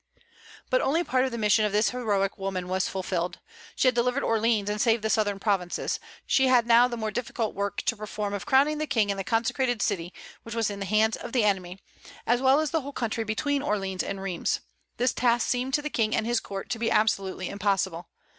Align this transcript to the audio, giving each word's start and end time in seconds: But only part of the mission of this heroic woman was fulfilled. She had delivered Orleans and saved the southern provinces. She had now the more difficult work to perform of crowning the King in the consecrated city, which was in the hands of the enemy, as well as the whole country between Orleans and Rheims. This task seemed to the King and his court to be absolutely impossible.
But 0.71 0.81
only 0.81 1.03
part 1.03 1.25
of 1.25 1.31
the 1.31 1.37
mission 1.37 1.63
of 1.63 1.71
this 1.71 1.91
heroic 1.91 2.35
woman 2.35 2.67
was 2.67 2.87
fulfilled. 2.89 3.37
She 3.75 3.87
had 3.87 3.93
delivered 3.93 4.23
Orleans 4.23 4.67
and 4.67 4.81
saved 4.81 5.03
the 5.03 5.11
southern 5.11 5.37
provinces. 5.37 5.99
She 6.25 6.47
had 6.47 6.65
now 6.65 6.87
the 6.87 6.97
more 6.97 7.11
difficult 7.11 7.53
work 7.53 7.83
to 7.83 7.95
perform 7.95 8.33
of 8.33 8.47
crowning 8.47 8.79
the 8.79 8.87
King 8.87 9.11
in 9.11 9.17
the 9.17 9.23
consecrated 9.23 9.79
city, 9.79 10.11
which 10.41 10.55
was 10.55 10.71
in 10.71 10.79
the 10.79 10.87
hands 10.87 11.17
of 11.17 11.33
the 11.33 11.43
enemy, 11.43 11.77
as 12.25 12.41
well 12.41 12.59
as 12.59 12.71
the 12.71 12.81
whole 12.81 12.93
country 12.93 13.23
between 13.23 13.61
Orleans 13.61 14.01
and 14.01 14.23
Rheims. 14.23 14.61
This 14.97 15.13
task 15.13 15.47
seemed 15.47 15.75
to 15.75 15.83
the 15.83 15.91
King 15.91 16.15
and 16.15 16.25
his 16.25 16.39
court 16.39 16.71
to 16.71 16.79
be 16.79 16.89
absolutely 16.89 17.47
impossible. 17.49 18.09